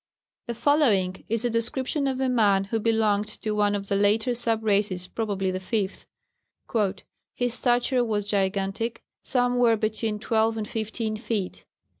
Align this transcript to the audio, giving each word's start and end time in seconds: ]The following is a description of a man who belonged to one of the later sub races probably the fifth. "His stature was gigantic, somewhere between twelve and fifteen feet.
]The 0.47 0.55
following 0.55 1.25
is 1.29 1.45
a 1.45 1.49
description 1.51 2.07
of 2.07 2.19
a 2.19 2.27
man 2.27 2.63
who 2.63 2.79
belonged 2.79 3.27
to 3.43 3.51
one 3.51 3.75
of 3.75 3.87
the 3.87 3.95
later 3.95 4.33
sub 4.33 4.63
races 4.63 5.07
probably 5.07 5.51
the 5.51 5.59
fifth. 5.59 6.07
"His 7.35 7.53
stature 7.53 8.03
was 8.03 8.25
gigantic, 8.25 9.03
somewhere 9.21 9.77
between 9.77 10.17
twelve 10.17 10.57
and 10.57 10.67
fifteen 10.67 11.17
feet. 11.17 11.65